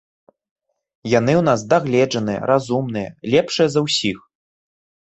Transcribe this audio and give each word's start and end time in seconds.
Яны 1.19 1.33
ў 1.41 1.43
нас 1.49 1.59
дагледжаныя, 1.75 2.39
разумныя, 2.53 3.09
лепшыя 3.35 3.67
за 3.77 3.87
ўсіх. 3.87 4.17